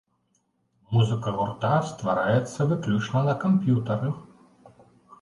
Музыка 0.97 1.29
гурта 1.37 1.75
ствараецца 1.91 2.59
выключна 2.75 3.25
на 3.31 3.39
камп'ютары. 3.47 4.11